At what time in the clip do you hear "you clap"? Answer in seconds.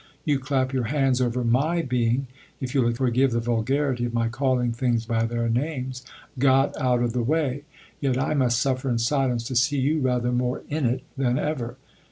0.25-0.73